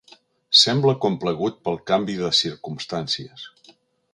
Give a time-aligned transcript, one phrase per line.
[0.61, 3.45] Sembla complagut pel canvi de circumstàncies.